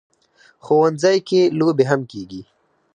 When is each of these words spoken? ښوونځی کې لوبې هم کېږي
ښوونځی 0.65 1.17
کې 1.27 1.41
لوبې 1.59 1.85
هم 1.89 2.01
کېږي 2.11 2.41